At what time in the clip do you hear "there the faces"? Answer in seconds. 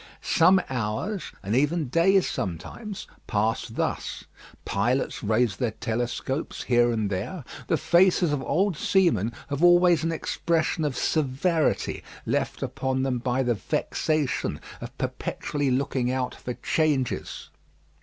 7.11-8.33